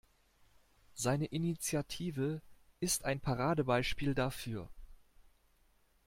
[0.95, 2.41] Seine Initiative
[2.79, 4.67] ist ein Paradebeispiel dafür.